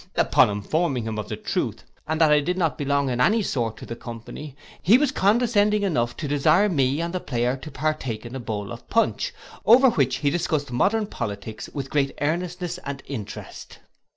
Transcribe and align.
Upon 0.15 0.49
informing 0.49 1.03
him 1.03 1.19
of 1.19 1.29
the 1.29 1.35
truth, 1.37 1.83
and 2.07 2.19
that 2.19 2.31
I 2.31 2.39
did 2.39 2.57
not 2.57 2.75
belong 2.75 3.11
in 3.11 3.21
any 3.21 3.43
sort 3.43 3.77
to 3.77 3.85
the 3.85 3.95
company, 3.95 4.55
he 4.81 4.97
was 4.97 5.11
condescending 5.11 5.83
enough 5.83 6.17
to 6.17 6.27
desire 6.27 6.69
me 6.69 6.99
and 6.99 7.13
the 7.13 7.19
player 7.19 7.55
to 7.57 7.69
partake 7.69 8.25
in 8.25 8.35
a 8.35 8.39
bowl 8.39 8.71
of 8.71 8.89
punch, 8.89 9.31
over 9.63 9.91
which 9.91 10.15
he 10.15 10.31
discussed 10.31 10.71
modern 10.71 11.05
politics 11.05 11.69
with 11.71 11.91
great 11.91 12.17
earnestness 12.19 12.79
and 12.79 13.03
interest. 13.05 13.77